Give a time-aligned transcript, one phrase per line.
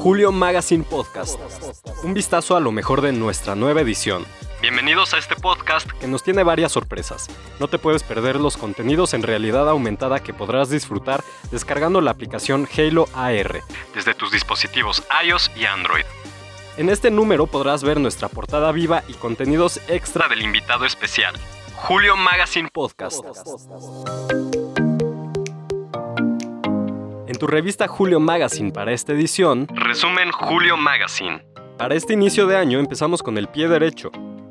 [0.00, 1.38] Julio Magazine Podcast.
[2.04, 4.24] Un vistazo a lo mejor de nuestra nueva edición.
[4.62, 7.28] Bienvenidos a este podcast que nos tiene varias sorpresas.
[7.60, 12.66] No te puedes perder los contenidos en realidad aumentada que podrás disfrutar descargando la aplicación
[12.74, 13.60] Halo AR
[13.94, 16.06] desde tus dispositivos iOS y Android.
[16.78, 21.34] En este número podrás ver nuestra portada viva y contenidos extra del invitado especial,
[21.76, 23.22] Julio Magazine Podcast.
[27.40, 31.42] Tu revista Julio Magazine para esta edición, resumen Julio Magazine.
[31.78, 34.10] Para este inicio de año empezamos con el pie derecho.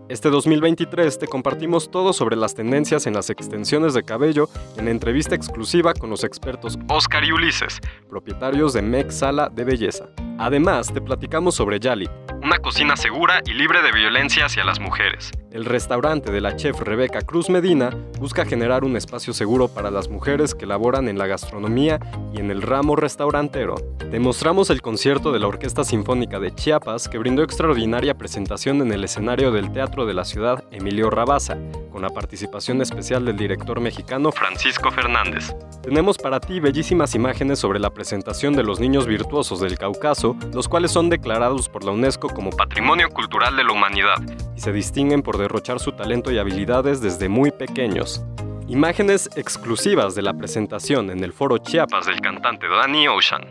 [0.10, 5.36] Este 2023 te compartimos todo sobre las tendencias en las extensiones de cabello en entrevista
[5.36, 10.06] exclusiva con los expertos Oscar y Ulises, propietarios de Mex Sala de Belleza.
[10.40, 12.10] Además, te platicamos sobre Yali,
[12.44, 15.32] una cocina segura y libre de violencia hacia las mujeres.
[15.52, 17.90] El restaurante de la chef Rebeca Cruz Medina
[18.20, 22.00] busca generar un espacio seguro para las mujeres que laboran en la gastronomía
[22.34, 23.76] y en el ramo restaurantero.
[24.12, 28.92] Te mostramos el concierto de la Orquesta Sinfónica de Chiapas que brindó extraordinaria presentación en
[28.92, 31.58] el escenario del Teatro de la Ciudad Emilio Rabaza,
[31.90, 35.54] con la participación especial del director mexicano Francisco Fernández.
[35.82, 40.68] Tenemos para ti bellísimas imágenes sobre la presentación de los niños virtuosos del Cáucaso, los
[40.68, 44.18] cuales son declarados por la UNESCO como Patrimonio Cultural de la Humanidad
[44.56, 48.24] y se distinguen por derrochar su talento y habilidades desde muy pequeños.
[48.68, 53.50] Imágenes exclusivas de la presentación en el foro Chiapas del cantante Danny Ocean.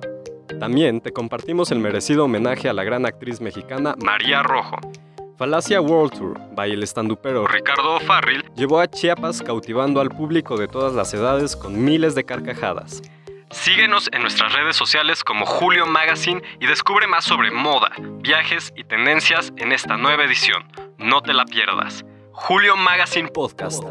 [0.61, 4.77] También te compartimos el merecido homenaje a la gran actriz mexicana María Rojo.
[5.39, 10.67] Falacia World Tour, by el estandupero Ricardo O'Farrill, llevó a Chiapas cautivando al público de
[10.67, 13.03] todas las edades con miles de carcajadas.
[13.53, 18.83] Síguenos en nuestras redes sociales como Julio Magazine y descubre más sobre moda, viajes y
[18.83, 20.64] tendencias en esta nueva edición.
[20.98, 22.05] No te la pierdas.
[22.33, 23.84] Julio Magazine Podcast.